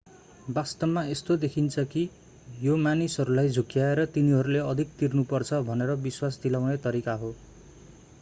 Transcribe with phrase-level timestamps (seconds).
[0.49, 2.07] वास्तवमा यस्तो देखिन्छ कि
[2.61, 7.33] यो मानिसहरूलाई झुक्याएर तिनीहरूले अधिक तिर्नुपर्छ भनेर विश्वास दिलाउने तरिका हो